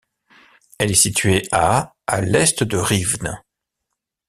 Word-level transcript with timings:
Elle 0.79 0.89
est 0.89 0.95
située 0.95 1.43
à 1.51 1.93
à 2.07 2.21
l'est 2.21 2.63
de 2.63 2.75
Rivne. 2.75 3.39